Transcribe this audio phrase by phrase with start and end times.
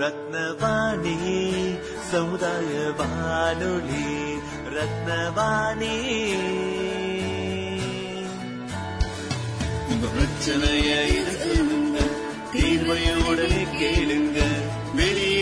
[0.00, 1.16] ரத்னவாணி
[2.10, 4.06] சமுதாய வானொலி
[4.74, 5.96] ரத்னவாணி.
[9.90, 11.98] உங்க பிரச்சனைய இருக்குங்க
[12.52, 14.38] தீர்வைய உடனே கேளுங்க
[14.94, 15.37] வெளியே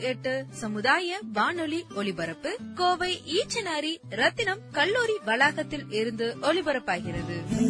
[0.00, 7.64] எட்டு சமுதாய வானொலி ஒலிபரப்பு கோவை ஈச்சனாரி ரத்தினம் கல்லூரி வளாகத்தில் இருந்து ஒலிபரப்பாகிறது.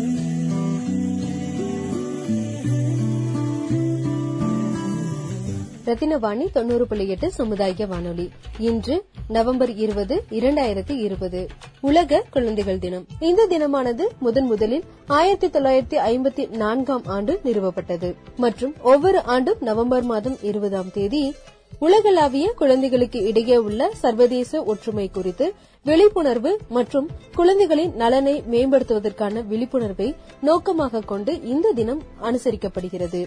[5.86, 8.30] ரத்தினவாணி தொண்ணூறு புள்ளி எட்டு சமுதாய வானொலி.
[8.58, 11.46] இன்று நவம்பர் இருபது இரண்டாயிரத்தி இருபது.
[11.80, 13.06] உலக குழந்தைகள் தினம்.
[13.20, 18.14] இந்த தினமானது முதன் முதலில் ஆயிரத்தி தொள்ளாயிரத்தி ஐம்பத்தி நான்காம் ஆண்டு நிறுவப்பட்டது.
[18.36, 21.34] மற்றும் ஒவ்வொரு ஆண்டும் நவம்பர் மாதம் இருபதாம் தேதி
[21.80, 25.46] உலகளாவிய குழந்தைகளுக்கு இடையே உள்ள சர்வதேச ஒற்றுமை குறித்து
[25.86, 33.20] விழிப்புணர்வு மற்றும் குழந்தைகளின் நலனை மேம்படுத்துவதற்கான விழிப்புணர்வை நோக்கமாக கொண்டு இந்த தினம் அனுசரிக்கப்படுகிறது.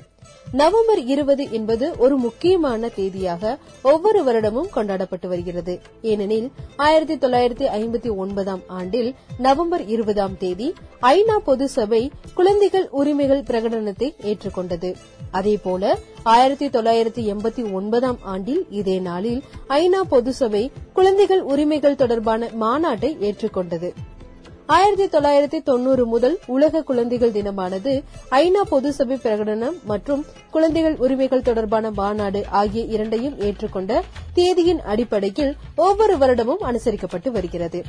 [0.52, 5.82] நவம்பர் இருபது என்பது ஒரு முக்கியமான தேதியாக ஒவ்வொரு வருடமும் கொண்டாடப்பட்டு வருகிறது.
[6.02, 14.10] ஏனெனில் ஆயிரத்தி தொள்ளாயிரத்தி ஐம்பத்தி ஒன்பதாம் ஆண்டில் நவம்பர் இருபதாம் தேதி ஐநா பொது சபை குழந்தைகள் உரிமைகள் பிரகடனத்தை
[14.24, 14.96] ஏற்றுக்கொண்டது.
[15.32, 23.10] அதேபோல ஆயிரத்தி தொள்ளாயிரத்தி எண்பத்தி ஒன்பதாம் ஆண்டில் இதே நாளில் ஐநா பொது சபை குழந்தைகள் உரிமைகள் தொடர்பான மாநாட்டை
[23.28, 23.90] ஏற்றுக்கொண்டது.
[24.66, 31.92] ஆயிரத்தி தொள்ளாயிரத்தி தொண்ணூறு முதல் உலக குழந்தைகள் தினமானது ஐநா பொது சபை பிரகடனம் மற்றும் குழந்தைகள் உரிமைகள் தொடர்பான
[31.92, 34.02] மாநாடு ஆகிய இரண்டையும் ஏற்றுக்கொண்ட
[34.34, 37.84] தேதியின் அடிப்படையில் ஒவ்வொரு வருடமும் அனுசரிக்கப்பட்டு வருகிறது.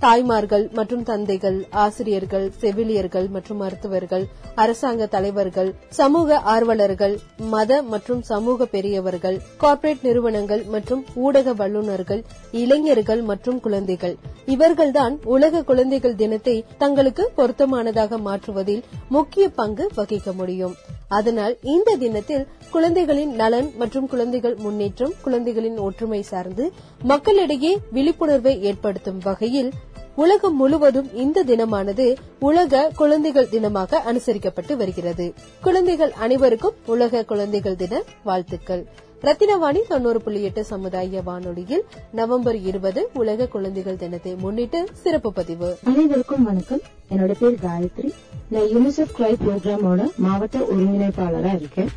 [0.00, 7.14] தாய்மார்கள் மற்றும் தந்தைகள் ஆசிரியர்கள் செவிலியர்கள் மற்றும் மருத்துவர்கள் அரசாங்க தலைவர்கள் சமூக ஆர்வலர்கள்
[7.54, 12.22] மத மற்றும் சமூக பெரியவர்கள் கார்ப்பரேட் நிறுவனங்கள் மற்றும் ஊடக வல்லுநர்கள்
[12.62, 14.14] இளைஞர்கள் மற்றும் குழந்தைகள்.
[14.46, 20.76] இவர்கள்தான் உலக குழந்தைகள் தினத்தை தங்களுக்கு பொருத்தமானதாக மாற்றுவதில் முக்கிய பங்கு வகிக்க முடியும்.
[21.08, 26.64] அதனால் இந்த தினத்தில் குழந்தைகளின் நலன் மற்றும் குழந்தைகள் முன்னேற்றம் குழந்தைகளின் ஒற்றுமை சார்ந்து
[27.12, 29.70] மக்களிடையே விழிப்புணர்வை ஏற்படுத்தும் வகையில்
[30.16, 32.04] உலகம் முழுவதும் இந்த தினமானது
[32.38, 35.34] உலக குழந்தைகள் தினமாக அனுசரிக்கப்பட்டு வருகிறது.
[35.60, 38.82] குழந்தைகள் அனைவருக்கும் உலக குழந்தைகள் தின வாழ்த்துக்கள்.
[39.22, 45.78] ரத்தினவாணி தொண்ணூறு புள்ளி எட்டு சமுதாய வானொலியில் நவம்பர் இருபது உலக குழந்தைகள் தினத்தை முன்னிட்டு சிறப்பு பதிவு.
[45.84, 46.80] அனைவருக்கும் வணக்கம்.
[47.10, 48.10] என்னோட பேர் காயத்ரி.
[48.48, 51.92] நான் யூனிசெஃப் கிளை புரோகிராமோட மாவட்ட ஒருங்கிணைப்பாளரா இருக்கேன்.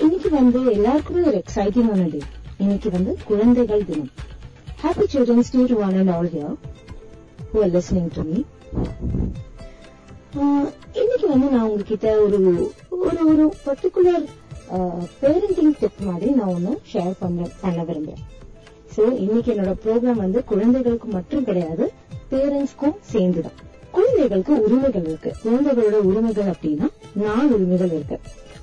[0.00, 2.22] இன்னைக்கு வந்து எல்லாருக்குமே ஒரு எக்ஸைட்டிங்கான டே
[2.58, 4.10] இன்னைக்கு வந்து குழந்தைகள் தினம்.
[4.82, 6.54] Happy Children's Day to one and all here
[7.52, 8.44] who are listening to me.
[10.34, 12.38] Uh, இன்னைக்கு வந்து நான் உங்ககிட்ட ஒரு
[12.90, 14.24] ஒரு ஒரு பர்டிகுலர்
[15.20, 18.22] பேரண்டிங் டிப் மாதிரி நான் ஒன்னு ஷேர் பண்ண பண்ண விரும்புறேன்.
[18.96, 21.92] சோ இன்னைக்கு என்னோட ப்ரோக்ராம் வந்து குழந்தைகளுக்கு மட்டும் கிடையாது
[22.30, 23.58] பேரண்ட்ஸ்க்கும் சேர்ந்துதான்.
[23.90, 25.34] குழந்தைகளுக்கு உரிமைகள் இருக்கு.
[25.44, 28.18] குழந்தைகளோட உரிமைகள் அப்படின்னா நாலு உரிமைகள் இருக்கு.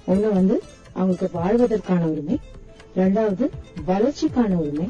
[0.07, 0.61] ஒண்ணு வந்து
[0.93, 2.39] அவங்களுக்கு வாழ்வதற்கான உரிமை.
[2.95, 3.49] ரெண்டாவது
[3.87, 4.87] வளர்ச்சிக்கான உரிமை.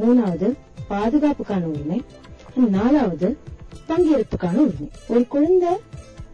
[0.00, 0.48] மூணாவது
[0.90, 2.00] பாதுகாப்புக்கான உரிமை
[2.76, 3.28] நாலாவது
[3.88, 4.88] பங்கேற்புக்கான உரிமை.
[5.12, 5.72] ஒரு குழந்தை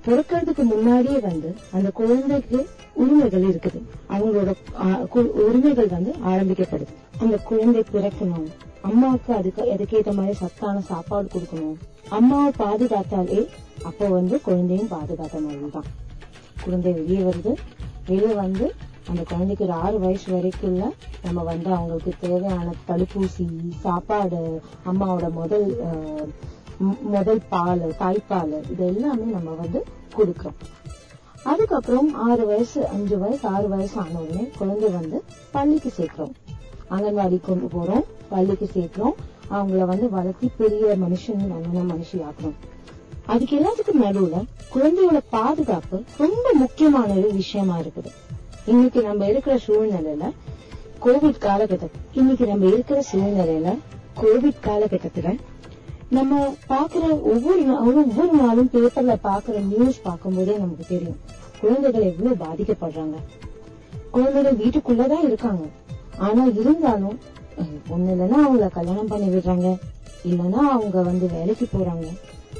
[0.06, 2.58] பிறக்கிறதுக்கு முன்னாடியே வந்து அந்த குழந்தைக்கு
[3.02, 3.80] உரிமைகள் இருக்குது.
[4.14, 4.50] அவங்களோட
[5.46, 6.92] உரிமைகள் வந்து ஆரம்பிக்கப்படுது.
[7.22, 8.48] அந்த குழந்தை பிறக்கணும்.
[8.88, 11.76] அம்மாவுக்கு அதுக்கு அதுக்கேற்ற மாதிரி சத்தான சாப்பாடு கொடுக்கணும்.
[12.18, 13.40] அம்மாவை பாதுகாத்தாலே
[13.88, 15.90] அப்போ வந்து குழந்தையும் பாதுகாத்த மாதிரி தான்.
[16.64, 17.52] குழந்தை வெளியே வருது
[18.08, 18.66] வெளியே வந்து
[19.10, 20.82] அந்த குழந்தைக்கு ஒரு ஆறு வயசு வரைக்குள்ள
[21.24, 23.46] நம்ம வந்து அவங்களுக்கு தேவையான தடுப்பூசி
[23.84, 24.40] சாப்பாடு
[24.90, 25.68] அம்மாவோட முதல்
[27.14, 29.80] முதல் பால் தாய்ப்பால் இது எல்லாமே நம்ம வந்து
[30.16, 30.58] கொடுக்கிறோம்.
[31.50, 35.18] அதுக்கப்புறம் ஆறு வயசு அஞ்சு வயசு ஆறு வயசு ஆன உடனே குழந்தை வந்து
[35.50, 36.34] பள்ளிக்கு சேர்க்கிறோம்.
[36.94, 39.16] அங்கன்வாடி கொண்டு போறோம் பள்ளிக்கு சேர்க்கிறோம்.
[39.50, 42.58] அவங்கள வந்து வளர்த்தி பெரிய மனுஷன் நல்ல மனுஷி ஆக்குறோம்
[43.26, 44.36] அதுக்கு எல்லாத்துக்கும் நடுவுல
[44.74, 48.10] குழந்தையோட பாதுகாப்பு ரொம்ப முக்கியமான ஒரு விஷயமா இருக்குது.
[48.66, 50.30] இன்னைக்கு நம்ம இருக்கிற சூழ்நிலையில
[51.02, 53.78] கோவிட் காலகட்டம் இன்னைக்கு நம்ம இருக்கிற சூழ்நிலையில
[54.20, 55.38] கோவிட் காலகட்டத்துல
[56.10, 61.16] நம்ம பாக்குற ஒவ்வொரு நாளும் ஒவ்வொரு நாளும் பேப்பர்ல பாக்குற நியூஸ் பார்க்கும்போதே நமக்கு தெரியும்.
[61.60, 63.14] குழந்தைகள் எவ்வளவு பாதிக்கப்படுறாங்க.
[64.10, 65.64] குழந்தைகள் வீட்டுக்குள்ளதான் இருக்காங்க.
[66.18, 67.18] ஆனா இருந்தாலும்
[67.90, 69.78] ஒண்ணு இல்லைன்னா அவங்கள கல்யாணம் பண்ணி விடுறாங்க.
[70.28, 72.06] இல்லைன்னா அவங்க வந்து வேலைக்கு போறாங்க.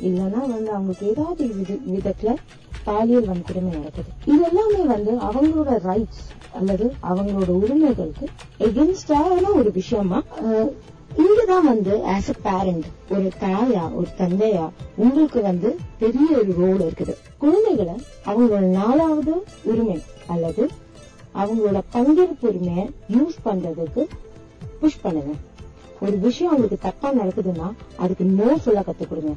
[0.03, 1.45] இல்லைன்னா வந்து அவங்களுக்கு ஏதாவது
[1.93, 2.35] விதத்துல
[2.85, 4.11] பாலியல் வன்கொடுமை நடக்குது.
[4.33, 6.23] இது எல்லாமே வந்து அவங்களோட ரைட்ஸ்
[6.59, 8.27] அல்லது அவங்களோட உரிமைகளுக்கு
[8.67, 10.19] எகென்ஸ்டான ஒரு விஷயமா
[11.23, 17.15] இங்கதான் வந்து ஆஸ் அ பேரண்ட் ஒரு தாயா ஒரு தந்தையா உங்களுக்கு வந்து பெரிய ஒரு ரோல் இருக்குது.
[17.43, 17.97] குழந்தைகளை
[18.27, 19.35] அவங்களோட நாலாவது
[19.71, 20.65] உரிமை அல்லது
[21.43, 22.87] அவங்களோட பங்கேற்பு உரிமையை
[23.17, 24.05] யூஸ் பண்றதுக்கு
[24.81, 25.33] புஷ் பண்ணுங்க.
[26.05, 27.69] ஒரு விஷயம் அவங்களுக்கு தப்பா நடக்குதுன்னா
[28.03, 29.33] அதுக்கு நோ சொல்ல கத்து கொடுங்க.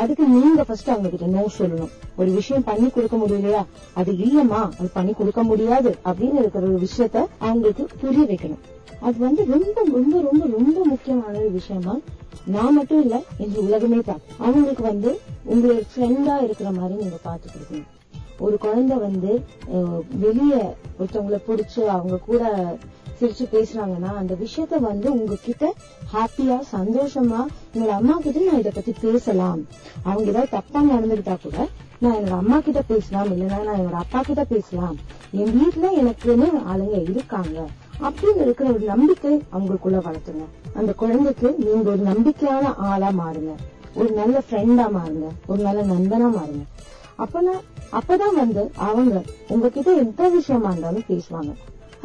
[0.00, 1.92] அதுக்கு நீங்க ஃபர்ஸ்ட் அவங்க கிட்ட நோ சொல்லணும்.
[2.20, 3.62] ஒரு விஷயம் பண்ணி கொடுக்க முடியலையா
[4.00, 8.62] அது இல்லம்மா அது பண்ணி கொடுக்க முடியாது அப்படின்னு இருக்கிற ஒரு விஷயத்த அவங்களுக்கு புரிய வைக்கணும்.
[9.06, 11.94] அது வந்து ரொம்ப ரொம்ப ரொம்ப ரொம்ப முக்கியமான ஒரு விஷயமா
[12.54, 15.10] நான் மட்டும் இல்ல இந்த உலகமே தான் அவங்களுக்கு வந்து
[15.52, 17.88] உங்களோட ஃப்ரெண்டா இருக்கிற மாதிரி நீங்க பாத்து கொடுக்கணும்.
[18.46, 19.32] ஒரு குழந்தை வந்து
[20.24, 20.54] வெளிய
[20.98, 22.42] ஒருத்தவங்களை பிடிச்சு அவங்க கூட
[23.20, 25.74] சிரிச்சு பேசுறாங்கன்னா அந்த விஷயத்த வந்து உங்ககிட்ட
[26.12, 29.60] ஹாப்பியா சந்தோஷமா என்னோட அம்மா கிட்ட நான் இதை பத்தி பேசலாம்.
[30.02, 31.68] அவங்க ஏதாவது தப்பா நடந்துகிட்டா கூட
[31.98, 34.96] நான் என்னோட அம்மா கிட்ட பேசலாம் இல்லைன்னா நான் என்னோட அப்பா கிட்ட பேசலாம்.
[35.32, 37.66] என் வீட்டுல எனக்குன்னு ஆளுங்க இருக்காங்க.
[38.00, 40.44] அப்படின்னு இருக்கிற ஒரு நம்பிக்கை அவங்களுக்குள்ள வளர்த்துங்க.
[40.74, 43.54] அந்த குழந்தைக்கு நீங்க ஒரு நம்பிக்கையான ஆளா மாறுங்க.
[43.94, 45.28] ஒரு நல்ல ஃப்ரெண்டா மாறுங்க.
[45.46, 46.64] ஒரு நல்ல நண்பனா மாறுங்க.
[47.18, 51.54] அப்பதான் அப்பதான் வந்து அவங்க உங்ககிட்ட எந்த விஷயமா இருந்தாலும் பேசுவாங்க.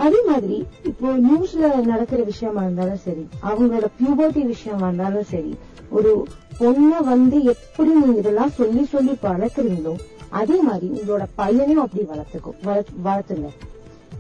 [0.06, 0.58] அதே மாதிரி
[0.90, 5.54] இப்போ நியூஸ்ல நடக்கிற விஷயமா இருந்தாலும் சரி அவங்களோட பியூபர்ட்டி விஷயமா இருந்தாலும் சரி
[5.98, 6.12] ஒரு
[6.62, 9.94] பொண்ண வந்து எப்படி நீங்க இதெல்லாம் சொல்லி சொல்லி வளர்க்குறீங்களோ
[10.40, 12.60] அதே மாதிரி உங்களோட பையனையும் அப்படி வளர்த்துக்கும்
[13.08, 13.50] வளர்த்துங்க.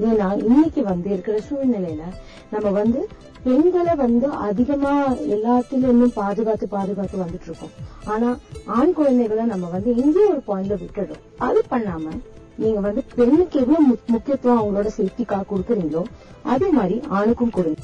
[0.07, 2.03] ஏன்னா இன்னைக்கு வந்து இருக்கிற சூழ்நிலையில
[2.51, 3.01] நம்ம வந்து
[3.45, 4.93] பெண்களை வந்து அதிகமா
[5.35, 7.73] எல்லாத்திலும் பாதுகாத்து பாதுகாத்து வந்துட்டு இருக்கோம்.
[8.13, 8.29] ஆனா
[8.77, 11.23] ஆண் குழந்தைகளை நம்ம வந்து எங்கேயும் ஒரு பாயிண்ட்ல விட்டுடுறோம்.
[11.47, 12.13] அது பண்ணாம
[12.59, 16.03] நீங்க வந்து பெண்ணுக்கு எவ்வளவு முக்கியத்துவம் அவங்களோட சேஃப்டிக்காக கொடுக்குறீங்களோ
[16.53, 17.81] அதே மாதிரி ஆணுக்கும் கொடுங்க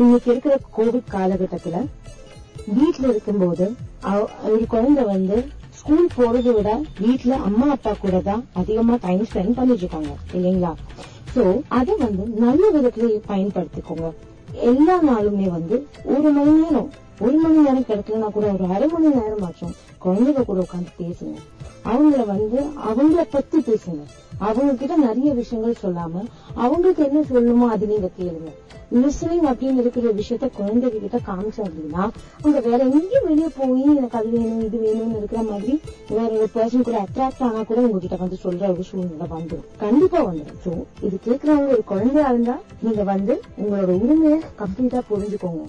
[0.00, 1.76] இன்னைக்கு இருக்கிற கோவிட் காலகட்டத்துல
[2.78, 3.66] வீட்டுல இருக்கும்போது
[4.52, 5.36] ஒரு குழந்தை வந்து
[5.78, 6.70] ஸ்கூல் போறதை விட
[7.04, 10.72] வீட்டுல அம்மா அப்பா கூட தான் அதிகமா டைம் ஸ்பெண்ட் பண்ணிட்டு இருக்காங்க இல்லைங்களா?
[11.34, 11.42] சோ
[11.78, 14.08] அத வந்து நல்ல விதத்துல பயன்படுத்திக்கோங்க.
[14.70, 15.76] எல்லா நாளுமே வந்து
[16.14, 16.90] ஒரு மணி நேரம்
[17.24, 21.36] ஒரு மணி நேரம் கிடைக்கலன்னா கூட ஒரு அரை மணி நேரம் ஆச்சும் குழந்தைங்க கூட உட்காந்து பேசுங்க.
[21.92, 22.58] அவங்கள வந்து
[22.90, 24.02] அவங்கள பத்தி பேசுங்க.
[24.38, 26.22] அவங்க கிட்ட நிறைய விஷயங்கள் சொல்லாம
[26.54, 28.50] அவங்களுக்கு என்ன சொல்லணுமோ அது நீங்க கேளுங்க.
[29.02, 32.02] லிசனிங் அப்படின்னு இருக்கிற விஷயத்த குழந்தைங்க கிட்ட காமிச்சோம் அப்படின்னா
[32.42, 35.74] அவங்க வேற எங்கேயும் வெளியே போய் எனக்கு அது வேணும் இது வேணும்னு இருக்கிற மாதிரி
[36.08, 40.60] வேற ஒரு பர்சன் கூட அட்ராக்ட் ஆனா கூட உங்ககிட்ட வந்து சொல்ற ஒரு சூழ்நிலை வந்துடும் கண்டிப்பா வந்துடும்
[40.66, 40.72] சோ
[41.06, 45.64] இது கேக்குறவங்க ஒரு குழந்தையா இருந்தா நீங்க வந்து உங்களோட உரிமையை கம்ப்ளீட்டா புரிஞ்சுக்கோங்க.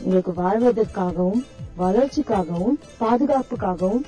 [0.00, 1.42] உங்களுக்கு வாழ்வதற்காகவும்
[1.78, 4.04] வளர்ச்சிக்காகவும் பாதுகாப்புக்காகவும்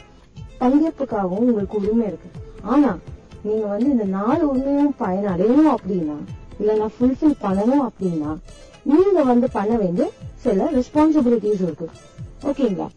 [0.61, 2.31] பங்கேற்புக்காகவும் உங்களுக்கு உரிமை இருக்கு.
[2.73, 2.91] ஆனா
[3.47, 6.19] நீங்க வந்து இந்த நாலு உரிமையும் பயனடையணும் அப்படின்னா
[6.61, 8.31] இல்லைன்னா ஃபுல்ஃபில் பண்ணணும் அப்படின்னா
[8.91, 10.07] நீங்க வந்து பண்ண வேண்டிய
[10.45, 11.87] சில ரெஸ்பான்சிபிலிட்டிஸ் இருக்கு.
[12.51, 12.89] ஓகேங்களா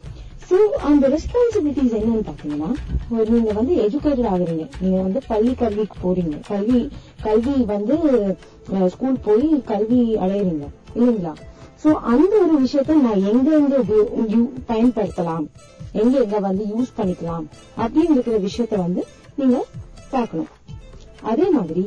[0.47, 0.57] சோ
[0.89, 2.69] அந்த ரெஸ்பான்சிபிலிட்டிஸ் என்னன்னு பாத்தீங்கன்னா
[3.15, 4.65] ஒரு நீங்க வந்து எஜுகேட்டட் ஆகுறீங்க.
[4.81, 6.35] நீங்க வந்து பள்ளி கல்விக்கு போறீங்க.
[6.49, 6.81] கல்வி
[7.27, 7.95] கல்வி வந்து
[8.93, 10.67] ஸ்கூல் போய் கல்வி அடையறீங்க.
[10.97, 11.33] இல்லைங்களா?
[11.83, 13.75] சோ அந்த ஒரு விஷயத்த நான் எங்க எங்க
[14.71, 15.45] பயன்படுத்தலாம்?
[16.01, 17.45] எங்க எங்க வந்து யூஸ் பண்ணிக்கலாம்?
[17.83, 19.03] அப்படின்னு இருக்கிற விஷயத்த வந்து
[19.39, 19.57] நீங்க
[20.15, 20.49] பார்க்கணும்.
[21.31, 21.83] அதே மாதிரி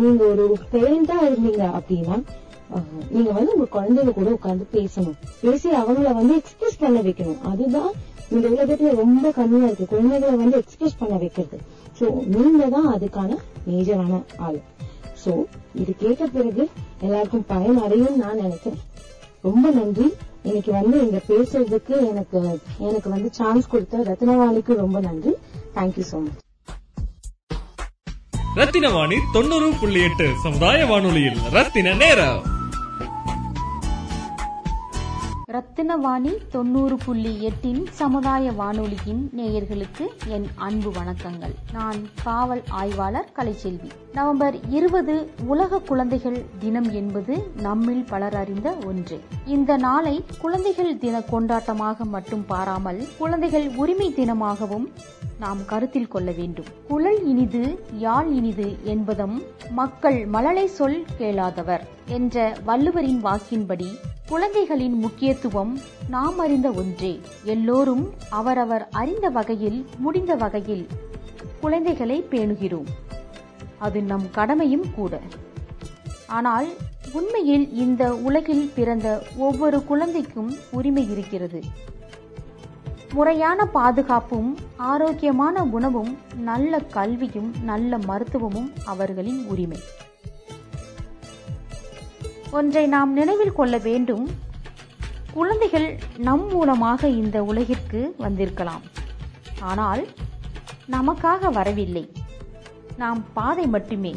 [0.00, 2.16] நீங்க ஒரு பேரண்டா இருந்தீங்க அப்படின்னா
[3.14, 5.16] நீங்க வந்து உங்க குழந்தைங்க கூட உட்கார்ந்து பேசணும்.
[5.40, 7.40] பேசி அவங்கள வந்து எக்ஸ்பிரஸ் பண்ண வைக்கணும்.
[7.50, 7.90] அதுதான்
[8.34, 9.86] இந்த உலகத்துல ரொம்ப கம்மியா இருக்கு.
[9.92, 11.58] குழந்தைகளை வந்து எக்ஸ்பிரஸ் பண்ண வைக்கிறது.
[11.98, 12.04] சோ
[12.36, 13.36] நீங்க தான் அதுக்கான
[13.68, 14.60] மேஜரான ஆள்.
[15.24, 15.32] சோ
[15.74, 16.64] இது கேட்ட பிறகு
[17.00, 18.82] எல்லாருக்கும் பயன் அடையும் நான் நினைக்கிறேன்.
[19.48, 20.06] ரொம்ப நன்றி.
[20.42, 22.38] இன்னைக்கு வந்து இங்க பேசுறதுக்கு எனக்கு
[22.78, 25.34] எனக்கு வந்து சான்ஸ் கொடுத்த ரத்னவாணிக்கு ரொம்ப நன்றி.
[25.74, 26.40] தேங்க்யூ சோ மச்
[28.56, 32.51] ரத்தினவாணி தொண்ணூறு புள்ளி எட்டு சமுதாய வானொலியில் ரத்தின நேரம்.
[35.52, 41.54] ரத்தினவாணி தொண்ணூறு புள்ளி எட்டின் சமுதாய வானொலியின் நேயர்களுக்கு என் அன்பு வணக்கங்கள்.
[41.72, 43.90] நான் காவல் ஆய்வாளர் கலைச்செல்வி.
[44.12, 49.20] நவம்பர் இருபது உலக குழந்தைகள் தினம் என்பது நம்மில் பலர் அறிந்த ஒன்று.
[49.46, 54.92] இந்த நாளை குழந்தைகள் தின கொண்டாட்டமாக மட்டும் பாராமல் குழந்தைகள் உரிமை தினமாகவும்
[55.42, 56.64] நாம் கருத்தில் கொள்ள வேண்டும்.
[56.88, 63.86] குழல் இனிது யாழ் இனிது என்பதும் மக்கள் மழலை சொல் கேளாதவர் என்ற வள்ளுவரின் வாக்கின்படி
[64.28, 67.20] குழந்தைகளின் முக்கியத்துவம் நாம் அறிந்த ஒன்றே.
[67.44, 70.86] எல்லோரும் அவரவர் அறிந்த வகையில் முடிந்த வகையில்
[71.60, 72.90] குழந்தைகளை பேணுகிறோம்.
[73.78, 75.20] அது நம் கடமையும் கூட.
[76.26, 76.68] ஆனால்
[77.12, 81.90] உண்மையில் இந்த உலகில் பிறந்த ஒவ்வொரு குழந்தைக்கும் உரிமை இருக்கிறது.
[83.12, 89.80] முறையான பாதுகாப்பும் ஆரோக்கியமான உணவும் நல்ல கல்வியும் நல்ல மருத்துவமும் அவர்களின் உரிமை.
[92.50, 94.30] ஒன்றை நாம் நினைவில் கொள்ள வேண்டும்.
[95.32, 98.82] குழந்தைகள் நம் மூலமாக இந்த உலகிற்கு வந்திருக்கலாம்.
[99.60, 100.06] ஆனால்
[100.90, 102.12] நமக்காக வரவில்லை.
[102.96, 104.14] நாம் பாதை மட்டுமே.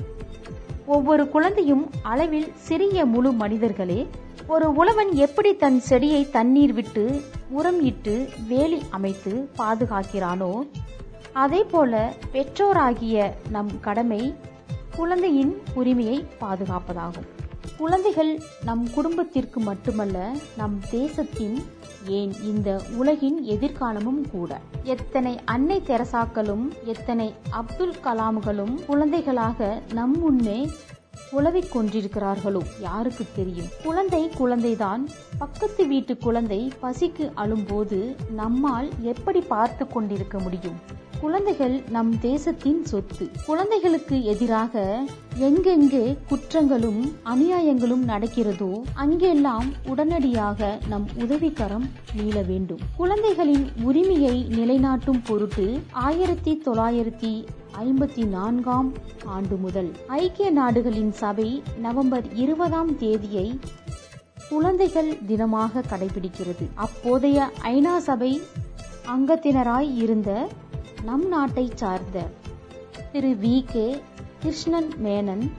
[0.85, 4.07] ஒவ்வொரு குழந்தையும் அளவில் சிறிய முழு மனிதர்களே
[4.47, 10.51] ஒரு உழவன் எப்படி தன் செடியை தண்ணீர் விட்டு உரம் இட்டு வேலி அமைத்து பாதுகாக்கிறானோ
[11.33, 14.35] அதே போல பெற்றோராகிய நம் கடமை
[14.95, 17.29] குழந்தையின் உரிமையை பாதுகாப்பதாகும்.
[17.77, 21.63] குழந்தைகள் நம் குடும்பத்திற்கு மட்டுமல்ல நம் தேசத்தின்
[22.05, 24.59] ஏன் இந்த உலகின் எதிர்காலமும் கூட.
[24.83, 30.69] எத்தனை அன்னை தெரசாக்களும் எத்தனை அப்துல் கலாம்களும் குழந்தைகளாக நம் முன்னே
[31.31, 33.67] உழவிக் கொண்டிருக்கிறார்களோ யாருக்கு தெரியும்?
[33.83, 35.03] குழந்தை குழந்தைதான்.
[35.37, 41.03] பக்கத்து வீட்டு குழந்தை பசிக்கு அழும்போது நம்மால் எப்படி பார்த்து கொண்டிருக்க முடியும்?
[41.21, 43.29] குழந்தைகள் நம் தேசத்தின் சொத்து.
[43.45, 45.03] குழந்தைகளுக்கு எதிராக
[45.37, 52.79] எங்கெங்கே குற்றங்களும் அநியாயங்களும் நடக்கிறதோ அங்கெல்லாம் உடனடியாக நம் உதவிக்கரம் நீள வேண்டும்.
[52.97, 57.45] குழந்தைகளின் உரிமையை நிலைநாட்டும் பொருட்டு ஆயிரத்தி தொள்ளாயிரத்தி
[57.85, 58.91] ஐம்பத்தி நான்காம்
[59.25, 63.59] ஆண்டு முதல் ஐக்கிய நாடுகளின் சபை நவம்பர் இருபதாம் தேதியை
[64.49, 66.65] குழந்தைகள் தினமாக கடைபிடிக்கிறது.
[66.75, 68.41] அப்போதைய ஐநா சபை
[69.15, 70.47] அங்கத்தினராய் இருந்த
[71.05, 72.17] நம் நாட்டை சார்ந்த
[73.11, 73.63] திரு வி.
[73.71, 74.01] கே.
[74.39, 75.51] கிருஷ்ணன் மேனன்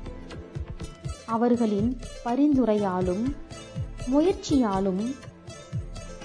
[1.26, 1.90] அவர்களின்
[2.24, 3.24] பரிந்துரையாலும்
[4.10, 5.02] முயற்சியாலும்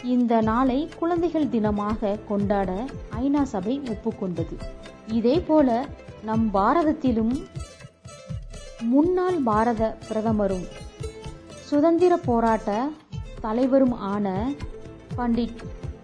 [0.03, 2.85] இந்த நாளை குழந்தைகள் தினமாக கொண்டாட
[3.21, 4.55] ஐநா சபை ஒப்புக்கொண்டது.
[5.07, 5.85] இதே போல
[6.23, 7.33] நம் பாரதத்திலும்
[8.83, 10.67] முன்னாள் பாரத பிரதமரும்
[11.59, 12.89] சுதந்திர போராட்ட
[13.41, 14.27] தலைவரும் ஆன
[15.17, 15.59] பண்டிட்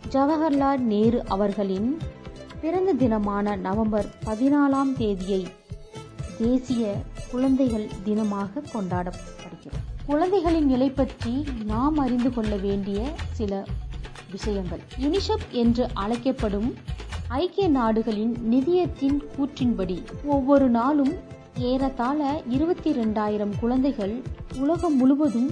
[0.10, 1.90] ஜவஹர்லால் நேரு அவர்களின்
[2.62, 5.48] பிறந்த தினமான நவம்பர் பதினாலாம் தேதியை
[6.38, 6.96] தேசிய
[7.32, 9.80] குழந்தைகள் தினமாக கொண்டாடப்படுகிறது.
[10.06, 13.66] குழந்தைகளின் நிலை பற்றி நாம் அறிந்து கொள்ள வேண்டிய சில
[14.32, 14.80] விஷயங்கள்.
[15.00, 16.76] யுனிசெப் என்று அழைக்கப்படும்
[17.28, 21.14] ஐக்கிய நாடுகளின் நிதியத்தின் கூற்றின்படி ஒவ்வொரு நாளும்
[21.58, 24.22] ஏறத்தாழ இருபத்தி இரண்டாயிரம் குழந்தைகள்
[24.56, 25.52] உலகம் முழுவதும்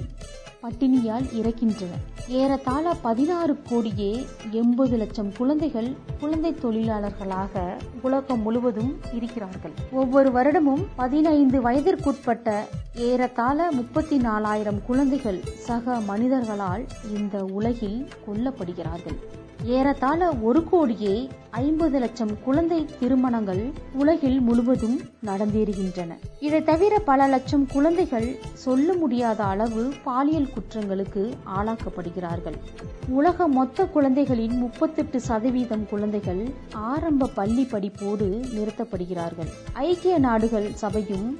[0.63, 1.93] பட்டினியால் இறக்கின்றன
[2.27, 9.71] ஏறத்தாழ பதினாறு கோடியே எண்பது லட்சம் குழந்தைகள் குழந்தை தொழிலாளர்களாக உலகம் முழுவதும் இருக்கிறார்கள்.
[9.91, 12.63] ஒவ்வொரு வருடமும் பதினைந்து வயதிற்குட்பட்ட
[12.95, 19.17] ஏறத்தாழ முப்பத்தி நாலாயிரம் குழந்தைகள் சக மனிதர்களால் இந்த உலகில் கொல்லப்படுகிறார்கள்.
[19.65, 26.11] ஏறத்தாழ ஒரு கோடியே ஐம்பது லட்சம் குழந்தை திருமணங்கள் உலகில் முழுவதும் நடந்தேறுகின்றன.
[26.39, 32.55] இதை தவிர பல லட்சம் குழந்தைகள் சொல்ல முடியாத அளவு பாலியல் குற்றங்களுக்கு ஆளாக்கப்படுகிறார்கள்.
[33.09, 39.51] உலக மொத்த குழந்தைகளின் முப்பத்தெட்டு சதவீதம் குழந்தைகள் ஆரம்ப பள்ளி படிப்போடு நிறுத்தப்படுகிறார்கள்.
[39.73, 41.37] ஐக்கிய நாடுகள் சபையும்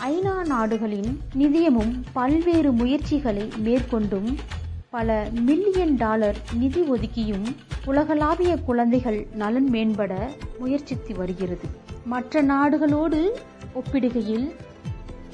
[0.00, 4.36] ஐநா நாடுகளின் நிதியமும் பல்வேறு முயற்சிகளை மேற்கொண்டும்
[4.94, 7.46] பல மில்லியன் டாலர் நிதி ஒதுக்கியும்
[7.86, 10.12] உலகளாவிய குழந்தைகள் நலன் மேம்பட
[10.58, 11.66] முயற்சித்து வருகிறது.
[12.04, 13.20] மற்ற நாடுகளோடு
[13.74, 14.46] ஒப்பிடுகையில்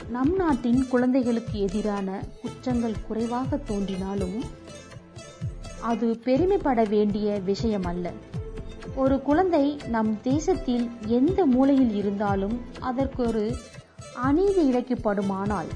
[0.09, 2.09] நம் நாட்டின் குழந்தைகளுக்கு எதிரான
[2.43, 4.39] குற்றங்கள் குறைவாக தோன்றினாலும்
[5.83, 8.13] அது பெருமைப்பட வேண்டிய விஷயம் அல்ல
[8.95, 13.45] ஒரு குழந்தை நம் தேசத்தில் எந்த மூலையில் இருந்தாலும் அதற்கு ஒரு
[14.23, 15.71] அநீதி இழைக்கப்படுமானால்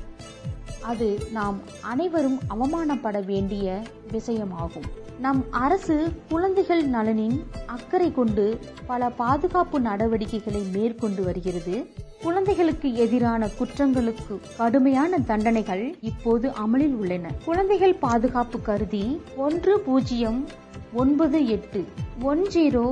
[0.84, 4.88] அது நாம் அனைவரும் அவமானப்பட வேண்டிய விஷயமாகும்.
[5.18, 7.36] நம் அரசு குழந்தைகள் நலனின்
[7.66, 11.74] அக்கறை கொண்டு பல பாதுகாப்பு நடவடிக்கைகளை மேற்கொண்டு வருகிறது.
[12.22, 17.32] குழந்தைகளுக்கு எதிரான குற்றங்களுக்கு கடுமையான தண்டனைகள் இப்போது அமலில் உள்ளன.
[17.44, 20.48] குழந்தைகள் பாதுகாப்பு கருதி ஒன்று பூஜ்ஜியம்
[20.92, 21.84] ஒன்பது எட்டு
[22.22, 22.86] ஒன் ஜீரோ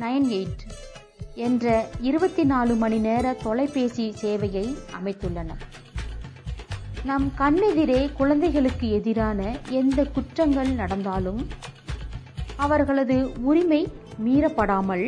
[0.00, 0.64] நைன் எயிட்
[1.34, 5.64] என்ற இருபத்தி நாலு மணி நேர தொலைபேசி சேவையை அமைத்துள்ளனர்.
[7.06, 11.46] நம் கண்ணெதிரே குழந்தைகளுக்கு எதிரான எந்த குற்றங்கள் நடந்தாலும்
[12.56, 13.88] அவர்களது உரிமை
[14.24, 15.04] மீறப்படாமல்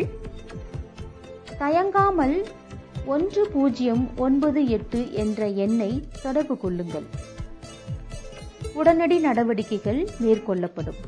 [1.58, 2.36] தயங்காமல்
[3.06, 7.06] ஒன்று பூஜ்ஜியம் ஒன்பது எட்டு என்ற எண்ணை தொடர்பு கொள்ளுங்கள்.
[8.74, 11.00] உடனடி நடவடிக்கைகள் மேற்கொள்ளப்படும்.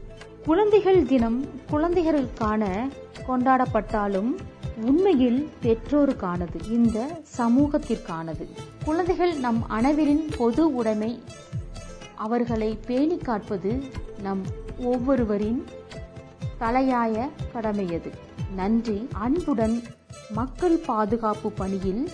[0.44, 2.88] குழந்தைகள் தினம் குழந்தைகளுக்கான
[3.28, 4.32] கொண்டாடப்பட்டாலும்
[4.77, 8.47] உண்மையில் பெற்றோருக்கானது இந்த சமூகத்திற்கானது.
[8.85, 11.23] குழந்தைகள் நம் அனைவரின் பொது உடைமை.
[12.15, 13.83] அவர்களை பேணி காப்பது
[14.23, 14.43] நம்
[14.79, 15.65] ஒவ்வொருவரின்
[16.59, 18.11] தலையாய கடமையது.
[18.55, 19.09] நன்றி.
[19.12, 19.83] அன்புடன்
[20.31, 22.09] மக்கள் பாதுகாப்பு பணியில்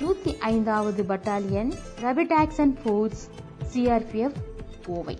[0.00, 3.28] நூத்தி ஐந்தாவது battalion rapid action and force
[3.72, 4.34] CRPF
[4.86, 5.18] Kovai